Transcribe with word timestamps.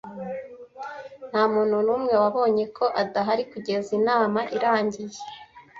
Ntamuntu 1.29 1.75
numwe 1.85 2.13
wabonye 2.23 2.63
ko 2.77 2.85
adahari 3.01 3.43
kugeza 3.51 3.89
inama 3.99 4.39
irangiye. 4.55 5.19